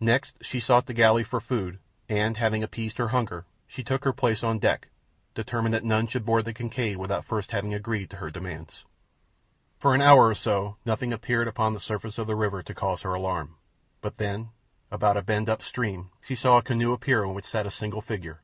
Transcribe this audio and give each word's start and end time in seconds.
Next 0.00 0.34
she 0.42 0.58
sought 0.58 0.86
the 0.86 0.92
galley 0.92 1.24
and 1.32 1.42
food, 1.44 1.78
and, 2.08 2.36
having 2.36 2.64
appeased 2.64 2.98
her 2.98 3.06
hunger, 3.10 3.46
she 3.68 3.84
took 3.84 4.02
her 4.02 4.12
place 4.12 4.42
on 4.42 4.58
deck, 4.58 4.88
determined 5.32 5.72
that 5.74 5.84
none 5.84 6.08
should 6.08 6.26
board 6.26 6.44
the 6.46 6.52
Kincaid 6.52 6.96
without 6.96 7.24
first 7.24 7.52
having 7.52 7.72
agreed 7.72 8.10
to 8.10 8.16
her 8.16 8.32
demands. 8.32 8.84
For 9.78 9.94
an 9.94 10.00
hour 10.00 10.26
or 10.26 10.34
so 10.34 10.76
nothing 10.84 11.12
appeared 11.12 11.46
upon 11.46 11.72
the 11.72 11.78
surface 11.78 12.18
of 12.18 12.26
the 12.26 12.34
river 12.34 12.64
to 12.64 12.74
cause 12.74 13.02
her 13.02 13.14
alarm, 13.14 13.58
but 14.00 14.16
then, 14.16 14.50
about 14.90 15.16
a 15.16 15.22
bend 15.22 15.48
up 15.48 15.62
stream, 15.62 16.10
she 16.20 16.34
saw 16.34 16.58
a 16.58 16.62
canoe 16.62 16.92
appear 16.92 17.22
in 17.22 17.32
which 17.32 17.44
sat 17.44 17.64
a 17.64 17.70
single 17.70 18.02
figure. 18.02 18.40